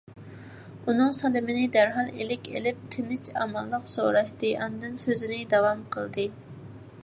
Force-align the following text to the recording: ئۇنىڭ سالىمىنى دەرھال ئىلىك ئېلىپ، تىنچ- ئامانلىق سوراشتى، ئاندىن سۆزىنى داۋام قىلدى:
ئۇنىڭ 0.85 1.11
سالىمىنى 1.17 1.65
دەرھال 1.75 2.09
ئىلىك 2.13 2.49
ئېلىپ، 2.55 2.79
تىنچ- 2.95 3.29
ئامانلىق 3.43 3.87
سوراشتى، 3.93 4.55
ئاندىن 4.65 4.97
سۆزىنى 5.05 5.41
داۋام 5.55 5.89
قىلدى: 5.97 6.27